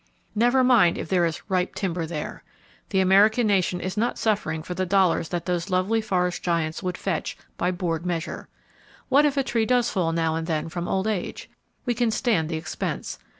[0.33, 2.43] Never mind if there is "ripe timber" there!
[2.89, 6.97] The American nation is not suffering for the dollars that those lovely forest giants would
[6.97, 8.47] fetch by board measure.
[9.09, 11.51] What if a tree does fall now and then from old age!
[11.85, 13.19] We can stand the expense.